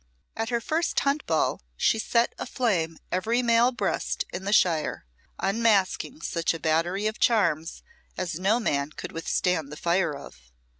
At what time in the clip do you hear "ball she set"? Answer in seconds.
1.27-2.33